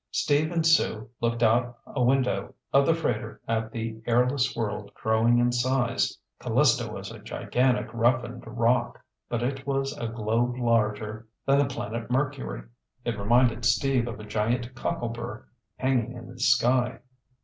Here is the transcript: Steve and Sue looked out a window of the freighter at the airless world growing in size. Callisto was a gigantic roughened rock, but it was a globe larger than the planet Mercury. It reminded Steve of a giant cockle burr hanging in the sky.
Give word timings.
Steve 0.09 0.51
and 0.51 0.65
Sue 0.65 1.11
looked 1.21 1.43
out 1.43 1.77
a 1.85 2.01
window 2.01 2.55
of 2.73 2.87
the 2.87 2.93
freighter 2.95 3.39
at 3.47 3.71
the 3.71 4.01
airless 4.07 4.55
world 4.55 4.91
growing 4.95 5.37
in 5.37 5.51
size. 5.51 6.17
Callisto 6.39 6.91
was 6.91 7.11
a 7.11 7.19
gigantic 7.19 7.87
roughened 7.93 8.43
rock, 8.47 8.99
but 9.29 9.43
it 9.43 9.67
was 9.67 9.95
a 9.99 10.07
globe 10.07 10.57
larger 10.57 11.27
than 11.45 11.59
the 11.59 11.65
planet 11.65 12.09
Mercury. 12.09 12.63
It 13.05 13.19
reminded 13.19 13.63
Steve 13.63 14.07
of 14.07 14.19
a 14.19 14.25
giant 14.25 14.73
cockle 14.73 15.09
burr 15.09 15.45
hanging 15.77 16.13
in 16.13 16.25
the 16.27 16.39
sky. 16.39 17.01